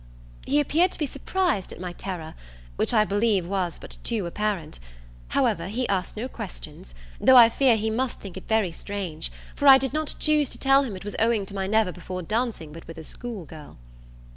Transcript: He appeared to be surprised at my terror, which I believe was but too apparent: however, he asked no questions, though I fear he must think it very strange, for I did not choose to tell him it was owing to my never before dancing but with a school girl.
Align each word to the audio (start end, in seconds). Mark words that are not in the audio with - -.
He 0.47 0.59
appeared 0.59 0.91
to 0.93 0.97
be 0.97 1.05
surprised 1.05 1.71
at 1.71 1.79
my 1.79 1.93
terror, 1.93 2.33
which 2.75 2.91
I 2.91 3.05
believe 3.05 3.45
was 3.45 3.77
but 3.77 3.97
too 4.03 4.25
apparent: 4.25 4.79
however, 5.27 5.67
he 5.67 5.87
asked 5.89 6.17
no 6.17 6.27
questions, 6.27 6.95
though 7.19 7.37
I 7.37 7.49
fear 7.49 7.75
he 7.77 7.91
must 7.91 8.19
think 8.19 8.35
it 8.35 8.47
very 8.47 8.71
strange, 8.71 9.31
for 9.55 9.67
I 9.67 9.77
did 9.77 9.93
not 9.93 10.15
choose 10.17 10.49
to 10.49 10.57
tell 10.57 10.81
him 10.81 10.95
it 10.95 11.05
was 11.05 11.15
owing 11.19 11.45
to 11.45 11.53
my 11.53 11.67
never 11.67 11.91
before 11.91 12.23
dancing 12.23 12.73
but 12.73 12.87
with 12.87 12.97
a 12.97 13.03
school 13.03 13.45
girl. 13.45 13.77